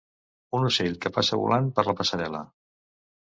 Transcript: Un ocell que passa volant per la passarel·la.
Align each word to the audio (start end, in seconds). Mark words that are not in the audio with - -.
Un 0.59 0.63
ocell 0.69 0.95
que 1.03 1.11
passa 1.17 1.39
volant 1.41 1.69
per 1.77 1.85
la 1.89 1.95
passarel·la. 2.01 2.41